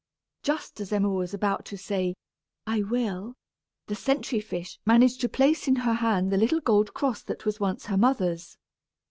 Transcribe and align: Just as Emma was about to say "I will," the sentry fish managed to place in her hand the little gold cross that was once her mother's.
Just 0.41 0.81
as 0.81 0.91
Emma 0.91 1.11
was 1.11 1.31
about 1.31 1.63
to 1.65 1.77
say 1.77 2.15
"I 2.65 2.81
will," 2.81 3.35
the 3.85 3.93
sentry 3.93 4.39
fish 4.39 4.79
managed 4.83 5.21
to 5.21 5.29
place 5.29 5.67
in 5.67 5.75
her 5.75 5.93
hand 5.93 6.31
the 6.31 6.37
little 6.39 6.59
gold 6.59 6.95
cross 6.95 7.21
that 7.21 7.45
was 7.45 7.59
once 7.59 7.85
her 7.85 7.97
mother's. 7.97 8.57